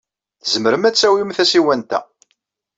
[0.43, 1.99] Tzemrem ad tawim tasiwant-a.